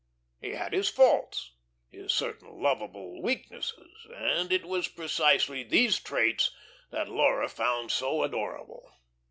[0.41, 1.51] He had his faults,
[1.87, 6.49] his certain lovable weaknesses, and it was precisely these traits
[6.89, 8.93] that Laura found so adorable.